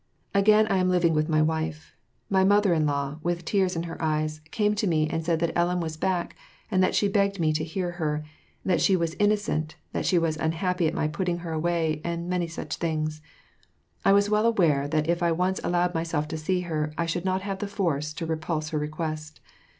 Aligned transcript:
Again 0.33 0.65
I 0.67 0.77
am 0.77 0.89
living 0.89 1.13
with 1.13 1.29
my 1.29 1.43
wife. 1.43 1.93
My 2.27 2.43
mother 2.43 2.73
in 2.73 2.87
law, 2.87 3.19
with 3.21 3.45
tears 3.45 3.75
in 3.75 3.83
her 3.83 4.01
eyes, 4.01 4.41
came 4.49 4.73
to 4.73 4.87
me 4.87 5.07
and 5.07 5.23
said 5.23 5.37
that 5.41 5.51
Ellen 5.55 5.79
was 5.79 5.95
back, 5.95 6.35
and 6.71 6.81
that 6.81 6.95
she 6.95 7.07
begged 7.07 7.39
me 7.39 7.53
to 7.53 7.63
hear 7.63 7.91
her, 7.91 8.23
that 8.65 8.81
she 8.81 8.95
was 8.95 9.13
innocent, 9.19 9.75
that 9.93 10.07
she 10.07 10.17
was 10.17 10.37
unhappy 10.37 10.87
at 10.87 10.95
my 10.95 11.07
putting 11.07 11.37
her 11.45 11.51
away, 11.53 12.01
and 12.03 12.27
many 12.27 12.47
such 12.47 12.77
things. 12.77 13.21
I 14.03 14.11
was 14.11 14.27
well 14.27 14.47
aware 14.47 14.87
that 14.87 15.07
if 15.07 15.21
I 15.21 15.31
once 15.31 15.61
allowed 15.63 15.93
myself 15.93 16.27
to 16.29 16.35
see 16.37 16.61
her, 16.61 16.91
I 16.97 17.05
should 17.05 17.23
not 17.23 17.43
have 17.43 17.59
the 17.59 17.67
force 17.67 18.11
to 18.13 18.25
refuse 18.25 18.69
her 18.69 18.79
request. 18.79 19.39